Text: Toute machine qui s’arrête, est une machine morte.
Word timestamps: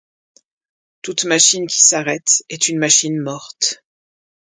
Toute 1.03 1.25
machine 1.25 1.67
qui 1.67 1.79
s’arrête, 1.79 2.43
est 2.49 2.69
une 2.69 2.79
machine 2.79 3.19
morte. 3.19 3.83